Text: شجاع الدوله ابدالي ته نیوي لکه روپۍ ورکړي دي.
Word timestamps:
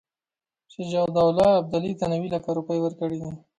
شجاع 0.73 1.03
الدوله 1.07 1.45
ابدالي 1.59 1.91
ته 1.99 2.05
نیوي 2.11 2.29
لکه 2.35 2.49
روپۍ 2.57 2.79
ورکړي 2.81 3.17
دي. 3.23 3.31